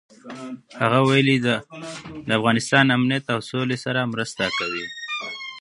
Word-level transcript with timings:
هغه 0.81 0.99
ویلي، 1.09 1.37
د 1.45 1.47
افغانستان 2.39 2.85
امنیت 2.97 3.25
او 3.33 3.39
سولې 3.51 3.77
سره 3.85 4.09
مرسته 4.13 4.43
کېږي. 4.57 4.85